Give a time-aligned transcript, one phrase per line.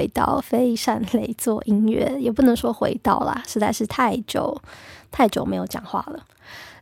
[0.00, 4.58] 回到飞善雷做音乐，也不能说回到啦，实在是太久
[5.10, 6.24] 太久没有讲话了。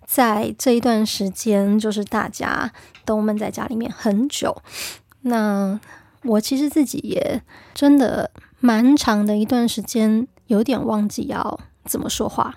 [0.07, 2.71] 在这一段时间，就是大家
[3.05, 4.57] 都闷在家里面很久，
[5.23, 5.81] 那
[6.23, 7.43] 我其实自己也
[7.75, 8.31] 真的
[8.61, 12.55] 蛮长的一段时间，有点忘记要怎么说话。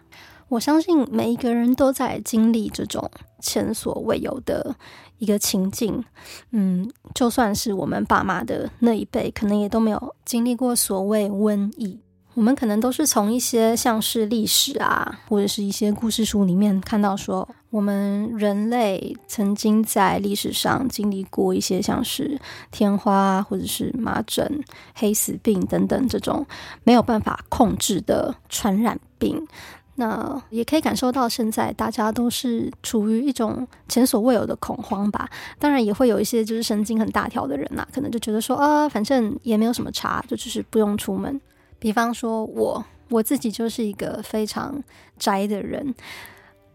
[0.49, 3.09] 我相信每一个人都在经历这种
[3.39, 4.75] 前所未有的
[5.21, 6.03] 一个情境，
[6.49, 11.99] 嗯，就算是我们爸妈的那一辈，可能也都没有经历过所谓瘟疫。
[12.33, 22.39] 我们可能都是从一些像是历史啊，或者是一些故事书里面看到说，我们人类曾经在历史上经历过一些像是
[22.71, 24.63] 天花或者是麻疹、
[24.95, 26.47] 黑死病等等这种
[26.83, 29.45] 没有办法控制的传染病。
[30.01, 35.29] 那也可以感受到，现在大家都是处于一种前所未有的恐慌吧。
[35.59, 41.39] 当然，也会有一些就是神经很大条的人呐，可能就觉得说啊，反正也没有什么差，就只是不用出门。
[41.77, 44.83] 比方说我，我自己就是一个非常
[45.19, 45.93] 宅的人。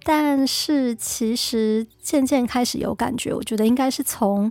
[0.08, 4.48] 但是其实渐渐开始有感觉，我觉得应该是从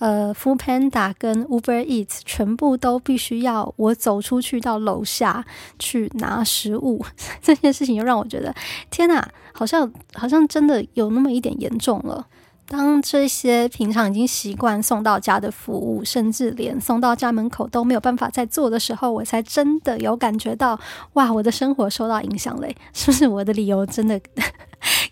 [0.00, 5.46] 呃，Foodpanda 跟 Uber Eats 全部都必须要我走出去到楼下
[5.78, 7.02] 去拿食物，
[7.40, 8.54] 这件事情又让我觉得
[8.90, 12.26] 天哪，好像好像真的有那么一点严重了。
[12.66, 20.78] 当这些平常已经习惯送到家的服务，甚至连送到家门口都没有办法再做的时候，我才真的有感觉到，
[21.14, 23.26] 哇，我的生活受到影响嘞，是不是？
[23.26, 24.20] 我的理由真的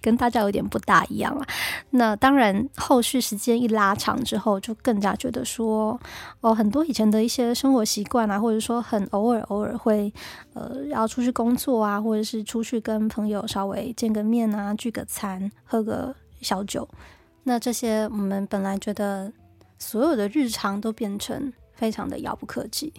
[0.07, 1.45] 跟大家有点不大一样啊。
[1.91, 6.01] 那当然，后续时间一拉长之后，就更加觉得说，
[6.41, 10.13] 哦，很多以前的一些生活习惯啊，或者说很偶尔偶尔会，
[10.55, 16.89] 呃，要出去工作啊，或者是出去跟朋友稍微见个面啊，聚个餐，喝个小酒。
[17.43, 19.33] 那这些我们本来觉得
[19.81, 22.93] 所有的日常都变成非常的遥不可及，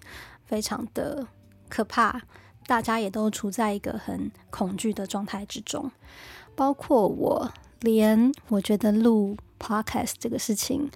[0.46, 1.26] 非常的
[1.70, 2.22] 可怕，
[2.66, 5.90] 大家也都处在一个很恐惧的状态之中，
[6.58, 7.50] 包括我，
[7.82, 10.90] 连我觉得录 podcast 这个事情，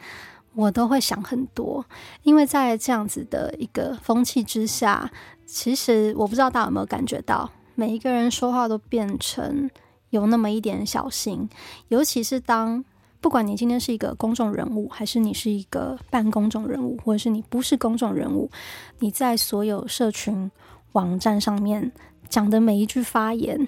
[0.56, 1.86] 我都会想很多，
[2.24, 5.12] 因为在这样子的一个风气之下，
[5.46, 9.70] 其实我不知道大家有没有感觉到，每一个人说话都变成
[10.10, 11.48] 有那么一点小心，
[11.90, 12.84] 尤其是当。
[13.22, 18.50] 不管你今天是一个公众人物，还是你是一个半公众人物，或者是你不是公众人物，
[18.98, 20.50] 你在所有社群
[20.94, 21.92] 网站上面
[22.28, 23.68] 讲的每一句发言，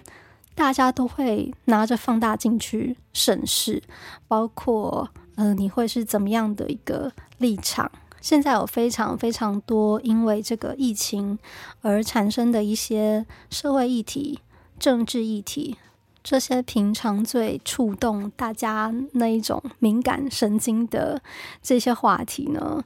[0.56, 3.82] 大家都会拿着放大镜去审视，
[4.28, 7.92] 包括呃，你会是怎么样的一个立场？
[8.22, 11.38] 现在有非常非常多因为这个疫情
[11.82, 14.40] 而产生的一些社会议题、
[14.80, 15.78] 政治议题。
[16.24, 21.22] 这些平常最触动大家那一种敏感神经的
[21.62, 22.86] 这些话题呢，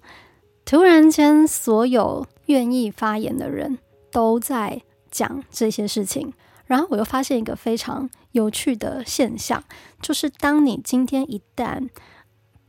[0.66, 3.78] 突然间，所有愿意发言的人
[4.11, 6.34] 都在讲这些事情。
[6.67, 9.63] 然后我又发现一个非常有趣的现象，
[10.01, 11.89] 就是当你今天一旦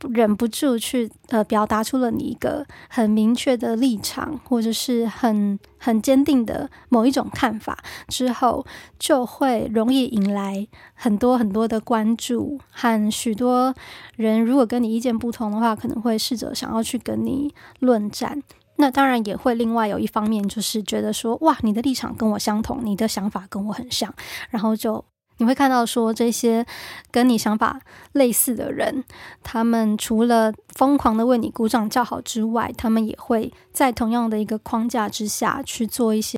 [0.09, 7.77] 忍不住去呃表达出了你一个很明确的立场，或者是很很坚定的某一种看法
[8.07, 8.65] 之后，
[8.97, 13.75] 就会容易引来很多很多的关注，和许多
[14.15, 18.41] 人如果跟你意见不同的话，可能会试着想要去跟你论战。
[18.79, 24.11] 那当然也会另外有一方面，就是觉得说哇，你的立场跟我相同，你的想法跟我很像，
[24.49, 25.05] 然后就。
[25.41, 26.65] 你会看到说，这些
[27.11, 27.79] 跟你想法
[28.11, 29.05] 类似的人，
[29.41, 36.37] 他们除了疯狂的为你鼓掌叫好之外，他们也会在同样的一个框架之下去做一些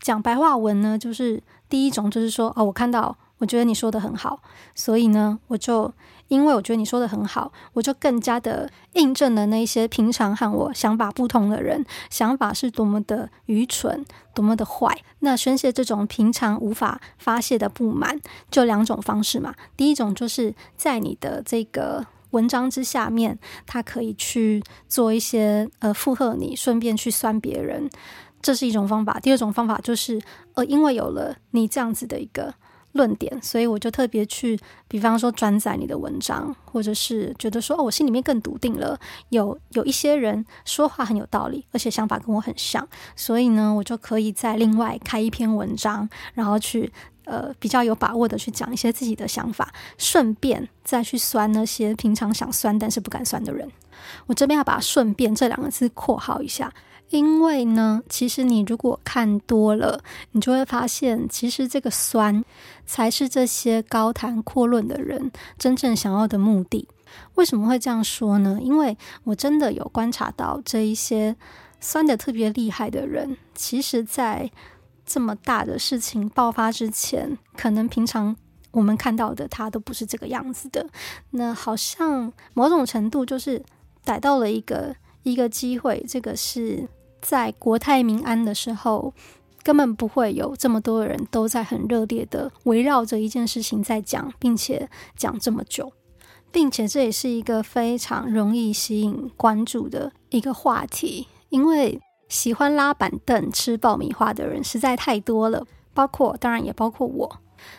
[0.00, 0.96] 讲白话文呢。
[0.96, 4.40] 就是第一种，就是说哦，我看到，我觉得你说的很好，
[4.74, 5.92] 所以呢，我就。
[6.30, 14.96] 因为我觉得你说的很好，我就更加的印证了那些平常和我想法不同的人想法是多么的愚蠢，多么的坏。
[15.18, 19.52] 那宣泄这种平常无法发泄的不满，就两种方式嘛。
[19.76, 23.36] 第一种就是在你的这个文章之下面，
[23.66, 27.90] 他可以去做一些呃附和你，顺便去酸别人，
[28.40, 29.18] 这是一种方法。
[29.18, 30.22] 第二种方法就是
[30.54, 32.54] 呃，因为有了你这样子的一个。
[32.92, 34.58] 论点，所以我就特别去，
[34.88, 38.98] 比方说转载你的文章，或者是觉得说，哦，我心里面更笃定了，
[39.28, 46.92] 有有一些人说话很有道理，而且想法跟我很像，所以呢，我就可以再另外开一篇文章，然后去
[47.24, 53.70] 呃比较有把握的去讲一些自己的想法，顺便再去酸那些平常想酸但是不敢酸的人。
[54.26, 56.72] 我这边要把“顺便”这两个字括号一下。
[57.10, 60.02] 因为呢，其实你如果看多了，
[60.32, 62.44] 你就会发现，其实这个酸
[62.86, 66.88] 才是这些高谈阔论的人真正想要的目的。
[67.34, 68.58] 为什么会这样说呢？
[68.62, 71.36] 因为我真的有观察到这一些
[71.80, 74.48] 酸的特别厉害的人，其实在
[75.04, 78.36] 这么大的事情爆发之前，可能平常
[78.70, 80.86] 我们看到的他都不是这个样子的。
[81.30, 83.60] 那好像某种程度就是
[84.04, 86.88] 逮到了一个一个机会，这个是
[87.20, 89.12] 在国泰民安的时候。
[89.62, 95.92] 根本不会有这么多人都在很热烈的围绕着一件事情在讲，并且讲这么久，
[96.50, 102.00] 并且这也是一个非常容易吸引关注的一个话题，因为
[102.30, 107.36] 喜欢拉板凳吃爆米花的人实在太多了，包括当然也包括我。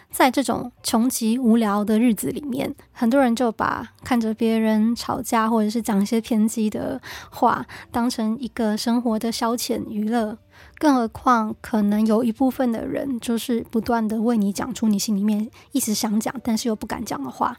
[0.09, 10.37] 在这种穷极无聊的日子里面，很多人就把看着别人吵架或者是讲一些偏激的话当成一个生活的消遣娱乐。
[10.77, 17.57] 更何况，可能有一部分的人就是不断的为你讲出你心里面一直想讲但是又不敢讲的话。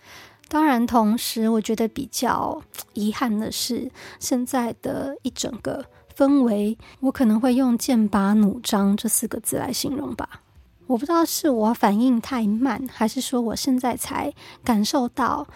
[0.49, 10.43] 当然，同时我觉得比较遗憾的是，现在的一整个氛围，我可能会用剑拔弩张这四个字来形容吧。
[10.87, 14.33] 我不知道是我反应太慢，还是说我现在才
[14.63, 15.47] 感受到，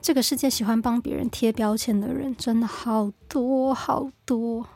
[0.00, 4.66] 这个世界喜欢帮别人贴标签的人真的好多好多。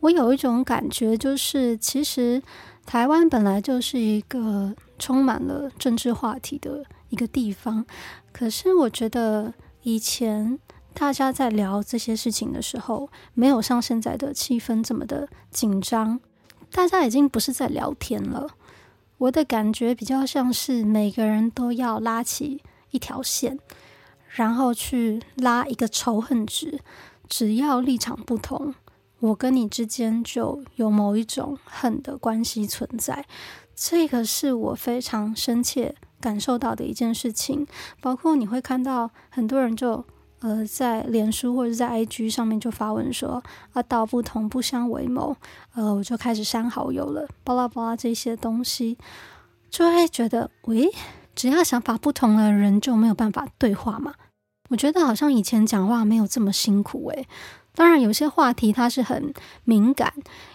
[0.00, 2.40] 我有一种感觉，就是其实
[2.84, 7.84] 台湾本来就是一个充满了政治话题的一个地方，
[8.32, 9.52] 可是我觉得
[9.82, 10.58] 以前
[10.92, 16.20] 大家在聊这些事情的时候，没有像现在的气氛这么的紧张，
[16.70, 18.46] 大家已经不是在聊天了。
[19.18, 23.58] 我的感觉比较像是每个人都要拉起一条线，
[24.28, 26.80] 然后去拉一个仇恨值。
[27.28, 28.74] 只要立场不同，
[29.20, 33.24] 我跟你之间就有某一种恨的关系存在。
[33.74, 37.66] 这个是我非常深切感受到的一件事情。
[38.00, 40.04] 包括你会看到很多人就。
[40.40, 43.42] 呃，在脸书或者在 IG 上面就发文说
[43.72, 45.34] 啊，道不同不相为谋，
[45.74, 48.98] 呃，我就开始删好友了，巴拉巴拉这些东西，
[49.70, 50.90] 就会觉得，喂，
[51.34, 54.14] 只要想法不同的人就没有办法对话嘛？
[54.68, 57.26] 我觉得好像以前讲话没有这么辛苦诶。
[57.74, 59.32] 当然，有些话题它是很
[59.64, 60.12] 敏感，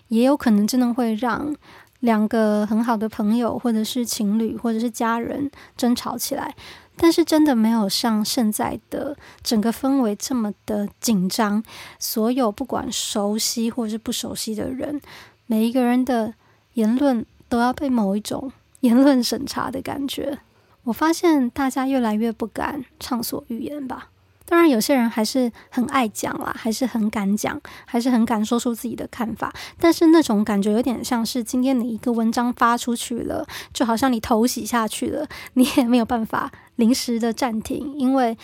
[0.10, 1.56] 也有可能真的会让
[2.00, 6.56] 两个很好的朋友，或者是情侣，或者是家人争吵起来。
[7.03, 11.63] 但是真的没有像现在的整个氛围这么的紧张，
[11.98, 15.01] 所有不管熟悉或是不熟悉的人，
[15.48, 16.36] 每一个人的
[16.74, 18.51] 言论都要被某一种
[18.81, 20.38] 言论审查的感觉。
[20.83, 24.12] 我发现大家越来越不敢畅所欲言吧。
[24.46, 29.54] 当然，有些人还是很爱讲啦，还是很敢讲，还是很敢说出自己的看法。
[29.80, 38.38] 但是那种感觉有点像是今天你一个文章发出去了，就好像你投洗下去了，你也没有办法临时的暂停，因为。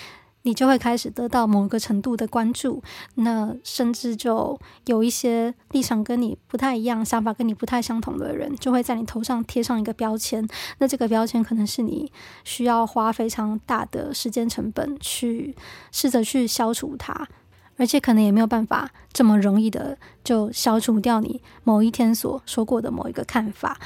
[0.47, 2.81] 你就会开始得到某个程度的关注，
[3.15, 10.47] 那甚至就有一些立场跟你不太一样、想法跟你不太相同的人，就会在你头上贴上一个标签。
[10.77, 12.09] 那这个标签可能是你
[12.45, 15.53] 需要花非常大的时间成本去
[15.91, 17.27] 试着去消除它，
[17.75, 23.77] 而且可能也没有办法这么容易的就消除掉你某一天所说过的某一个看法。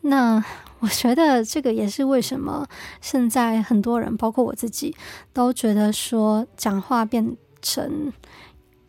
[0.00, 0.44] 那
[0.82, 2.66] 我觉得这个也是为什么
[3.00, 4.92] 现在很多人，包括我自己，
[5.32, 8.12] 都觉得说讲话变成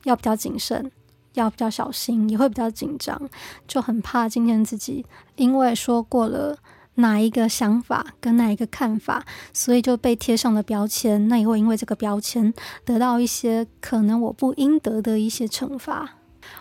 [0.03, 0.91] 要比较谨慎，
[1.35, 3.29] 要比较小心，也会比较紧张，
[3.67, 6.57] 就很怕今天自己因为说过了
[6.95, 9.23] 哪一个想法跟哪一个看法，
[9.53, 12.51] 所以就被贴上了标签，那也会因为这个标签
[12.83, 16.15] 得到一些可能我不应得的一些惩罚。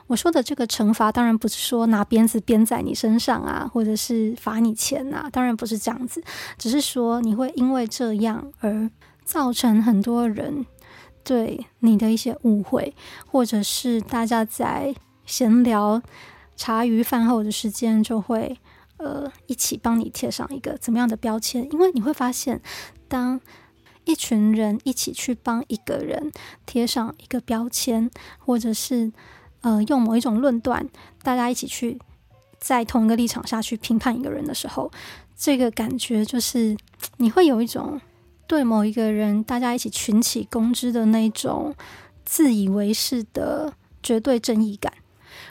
[0.07, 6.23] 我说的这个惩罚，当然不是说拿鞭子鞭在你身上啊，或者是罚你钱啊，当然不是这样子，
[6.59, 8.91] 只是说你会因为这样而
[9.25, 10.67] 造成很多人
[11.25, 12.95] 对你的一些误会，
[13.27, 16.03] 或者是大家在闲聊
[16.57, 18.59] 茶余饭后的时间就会
[18.99, 22.61] 呃一起帮你贴上一个怎么样的标签，因为你会发现，
[23.09, 23.41] 当
[24.05, 26.33] 一群人一起去帮一个人
[26.67, 29.13] 贴上一个标签，或者是。
[29.63, 30.87] 呃，用某一种论断，
[31.23, 31.99] 大家一起去
[32.59, 34.91] 在同一个立场下去评判一个人的时候，
[35.37, 36.77] 这个感觉就是
[37.17, 38.01] 你会有一种
[38.47, 41.75] 对某一个人大家一起群起攻之的那种
[42.25, 44.93] 自以为是的绝对正义感，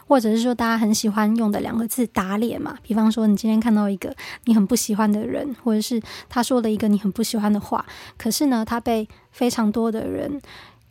[0.07, 2.77] 或者是说大家很喜欢用的两个字打脸嘛。
[2.83, 7.85] 比方说，你今天看到一个你很不喜欢的人，或者是他说了一个你很不喜欢的话，
[8.17, 10.41] 可是呢，他被非常多的人。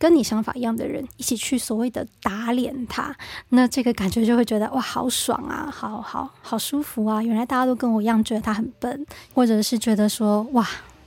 [0.00, 3.14] 跟你想法一样的人一起去所谓的打脸他，
[3.50, 7.22] 那这个感觉就会觉得哇，好爽啊，好好好舒服啊！
[7.22, 10.66] 原来大家都跟我一样觉得他很笨，或者是觉得说哇，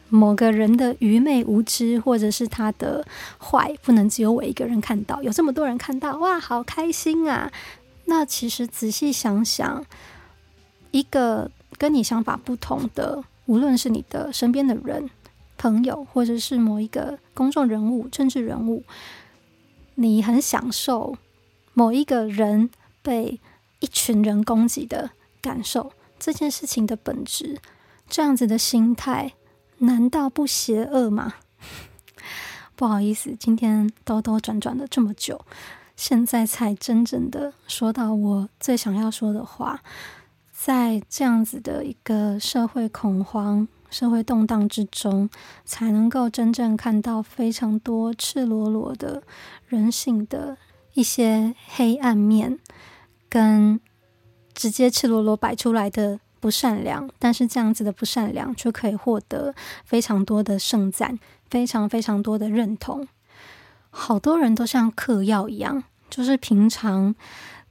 [0.09, 3.03] 某个人的愚昧无知，或者是他的
[3.39, 7.51] 坏，不能只有我一个人看到，有这么多人看到，哇，好开心啊！
[8.05, 9.83] 那其实仔细想想，
[10.91, 15.09] 一个跟你想法不同的，无论是你的身边的人、
[15.57, 18.83] 朋友，或者是某一个公众人物、政治人物，
[19.95, 21.15] 你很享受
[21.74, 22.69] 某一个人
[23.01, 23.39] 被
[23.79, 27.60] 一群人攻击的感受，这件事情的本质，
[28.07, 29.33] 这样子的心态。
[29.79, 31.33] 难道不邪恶吗？
[32.75, 35.45] 不好意思，今天兜兜转转的这么久，
[35.95, 39.81] 现在才真正的说到我最想要说的话。
[40.51, 45.29] 在这样子的一个社会恐慌、社会动荡之中，
[45.63, 49.23] 才能够真正看到非常多赤裸裸的
[49.67, 50.57] 人性的
[50.93, 52.59] 一些黑暗面，
[53.29, 53.79] 跟
[54.53, 56.19] 直接赤裸裸摆出来的。
[56.43, 61.17] 不善良，但是这样子的不善良就可以获得非常多的盛赞，
[61.50, 63.07] 非常非常多的认同。
[63.89, 67.15] 好多人都像嗑药一样，就是平常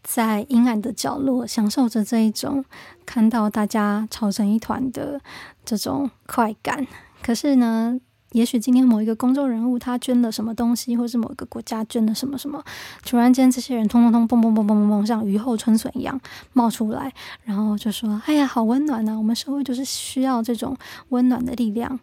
[0.02, 2.64] 在阴暗的角落享受着这一种
[3.04, 5.20] 看到大家吵成一团的
[5.64, 6.86] 这种快感。
[7.22, 7.98] 可是呢，
[8.32, 12.62] 也许今天某一个公众人物他捐了什么东西，或是某一个国家捐了什么什么，
[13.04, 16.20] 突然间这些人通通通蹦蹦蹦蹦蹦蹦像雨后春笋一样
[16.52, 17.12] 冒出来，
[17.44, 19.16] 然后就说：“哎呀，好温暖呐！
[19.16, 20.76] 我们社会就是需要这种
[21.10, 22.00] 温暖的力量。”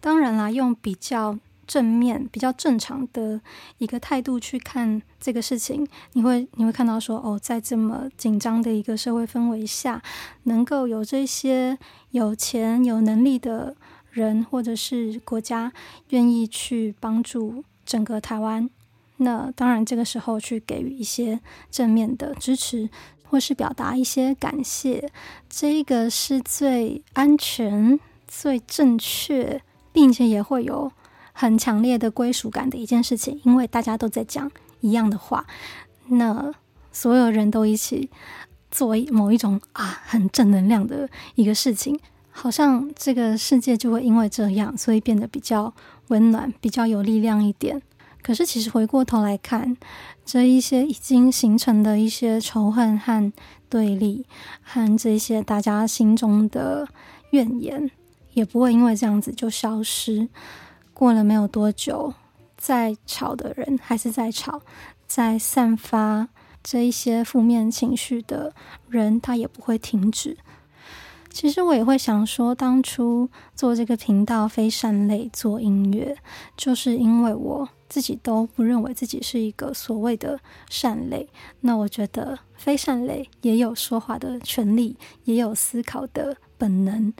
[0.00, 1.38] 当然啦，用比较
[1.70, 3.40] 正面、比较正常的
[3.78, 10.02] 一个态度去看这个事情，你会你会看到说：“哦，在这么紧张的一个社会氛围下，
[10.44, 11.78] 能够有这些
[12.10, 13.76] 有钱有能力的。”
[14.12, 15.72] 人或者是国家
[16.08, 18.68] 愿意去帮助整个台湾，
[19.18, 21.38] 那当然这个时候去给予一些
[21.70, 22.90] 正面的支持，
[23.22, 25.08] 或是表达一些感谢，
[25.48, 29.62] 这个是最安全、最正确，
[29.92, 30.90] 并且也会有
[31.40, 35.46] 很强烈的归属感的一件事情，因为大家都在讲一样的话，
[36.08, 36.52] 那
[36.92, 38.10] 所有人都一起
[38.70, 41.98] 做某一种啊很正能量的一个事情。
[42.30, 45.72] 好像这个世界就会因为这样，所以变得比较
[46.08, 47.80] 温暖，比较有力量一点。
[48.22, 49.74] 可是，其实回过头来看，
[50.26, 53.32] 这一些已经形成的一些仇恨和
[53.70, 54.26] 对立，
[54.60, 56.86] 和这些大家心中的
[57.30, 57.90] 怨言，
[58.34, 60.28] 也不会因为这样子就消失。
[61.00, 62.12] 过了没有多久，
[62.58, 64.60] 在吵的人还是在吵，
[65.06, 66.28] 在散发
[66.62, 68.52] 这一些负面情绪的
[68.90, 70.36] 人，他也不会停止。
[71.30, 76.14] 其实我也会想说，当初做这个频道非善类做音乐，
[76.54, 80.38] 就是因为我自己都不认为自己是一个所谓的
[80.68, 81.26] 善类。
[81.60, 87.10] 那我觉得非善类也有说话的权利，也有思考的本能。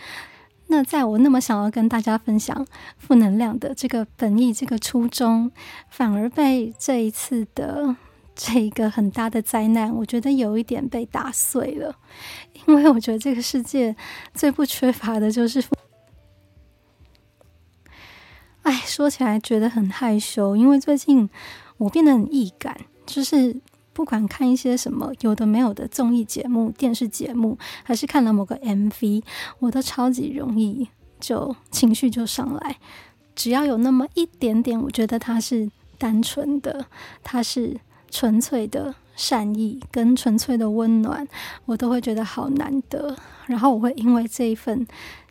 [0.71, 5.51] 那在我那么想要跟大家分享负能量的这个本意、这个初衷，
[5.91, 7.97] 反而被这一次的。
[8.43, 11.95] 这一个很大的灾难，我觉得有一点被打碎了，
[12.67, 13.95] 因为我觉得这个世界
[14.33, 15.63] 最不缺乏的就是
[18.63, 21.29] 哎，说起来觉得很害羞，因为最近
[21.77, 22.75] 我变得很易感，
[23.05, 23.61] 就是
[23.93, 29.23] 不管看一些什么有的没有的综艺节目、电视节目，还是看了某个 MV，
[29.59, 32.77] 我都超级容易就情绪就上来，
[33.35, 36.87] 只要有那么一点点，我觉得它是单纯的，
[37.23, 37.79] 它是。
[38.13, 41.29] 纯粹的善意跟纯粹的温暖，
[41.65, 43.17] 我都会觉得好难得。
[43.47, 44.85] 然后我会因为这一份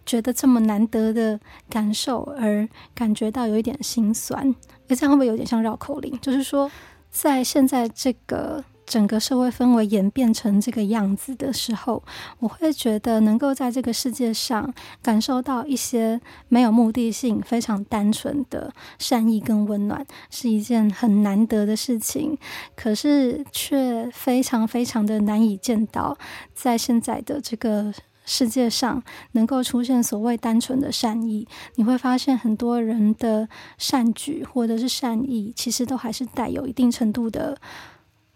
[0.06, 1.38] 觉得这么难得的
[1.70, 4.56] 感受而感觉到有一点心酸。
[4.88, 6.18] 诶，这样会不会有点像绕口令？
[6.22, 6.72] 就是说，
[7.12, 8.64] 在现在这个。
[8.90, 12.02] 整个社会氛围演变成这个样子的时候，
[12.40, 14.74] 我会觉得能够在这个世界上
[15.04, 22.36] 感受到一些没有目的性、非常单纯的善意跟温暖，是一件很难得的事情。
[22.76, 26.18] 可是却非常非常的难以见到，
[26.56, 27.94] 在现在的这个
[28.30, 31.46] 世界上能够出现所谓单纯的善意。
[31.76, 37.60] 你会发现很多人的善举或者是善意，其实都还是带有一定程度的。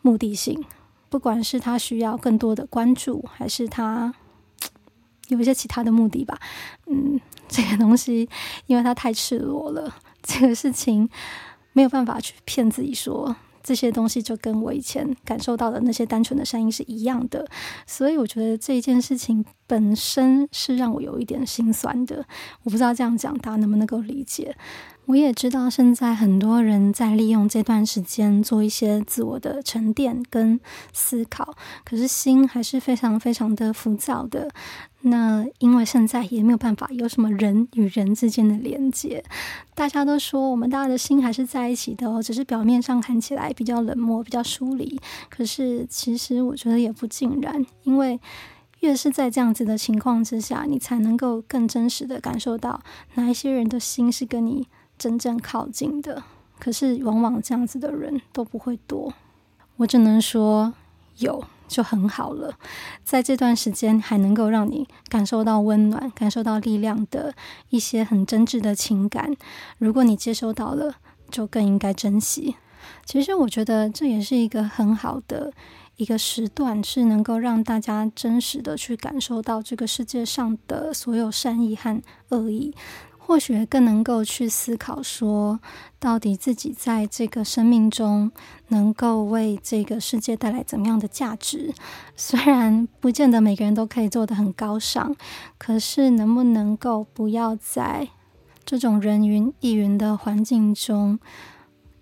[0.05, 0.61] 目的性，
[1.07, 4.13] 不管是他需要更多的关注，还是他
[5.29, 6.37] 有一些其他的目的吧。
[6.87, 8.27] 嗯，这个东西，
[8.65, 11.09] 因为它太赤裸了，这个事情
[11.71, 17.47] 没有办法去骗自己说这些东西就跟我以前感受到的那些单纯的声音是一样的。
[17.87, 22.25] 所以我觉得这一件事情本身是让我有一点心酸的。
[22.63, 24.55] 我不知道这样讲大家能不能够理解。
[25.05, 30.57] 我也知道，现在很多人在利用这段时间做一些自我的沉淀跟
[30.93, 34.49] 思考，可是心还是非常非常的浮躁的。
[35.05, 39.21] 那因为现在也没有办法有什么人与人之间的连接，
[39.75, 44.97] 大家都说我们大家的心还是在一起的哦，只是表面上看起来比较冷漠、比较疏离。
[45.29, 48.17] 可是其实我觉得也不尽然，因为
[48.79, 52.81] 越是在这样子的情况之下，你才能够更真实的感受到
[53.15, 54.67] 哪一些人的心是跟你
[54.97, 56.23] 真正靠近的。
[56.59, 59.13] 可是往往这样子的人都不会多，
[59.75, 60.73] 我只能说
[61.17, 61.43] 有。
[61.67, 62.53] 就很好了，
[63.03, 67.33] 在这段时间还能够让你感受到温暖、感受到力量的
[67.69, 69.35] 一些很真挚的情感，
[69.77, 70.95] 如果你接收到了，
[71.31, 72.55] 就更应该珍惜。
[73.05, 75.53] 其实我觉得这也是一个很好的
[75.95, 82.75] 一个时段，是能够让大家真实的去感受到这个世界上的所有善意和恶意。
[83.25, 85.59] 或许更能够去思考，说
[85.97, 88.29] 到底自己在这个生命中
[88.67, 91.73] 能够为这个世界带来怎么样的价值？
[92.17, 95.15] 虽然不见得每个人都可以做得很高尚，
[95.57, 98.09] 可是能不能够不要在
[98.65, 101.17] 这种人云亦云的环境中，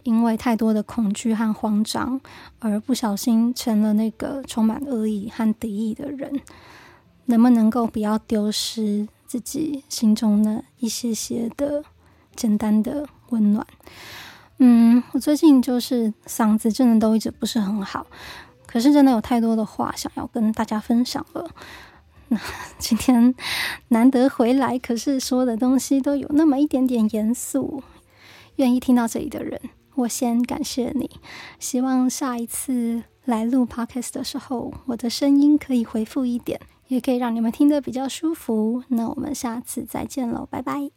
[0.04, 2.20] 因为太多的恐惧和慌张，
[2.60, 6.42] 而不小心成了那个充满恶意和敌意的人？
[7.26, 9.08] 能不能够不要丢失？
[9.32, 11.82] 自己心中的一些些的
[12.36, 13.66] 简单的温暖，
[14.58, 18.06] 嗯，我最近就是嗓子真的都一直不是很好，
[18.68, 21.50] 可是真的有太多的话想要跟大家分享了。
[22.28, 22.38] 那
[22.78, 23.34] 今天
[23.88, 27.82] 难得回来，可是说的东西都有那么一点点严肃。
[28.58, 29.62] 愿意听到这里的人，
[29.96, 31.10] 我先感谢你。
[31.58, 36.60] 希望下一次来录 Podcast 的时候，我的声音可以恢复一点。
[36.92, 38.84] 也可以让你们听得比较舒服。
[38.90, 40.92] 那我们下次再见喽，拜拜。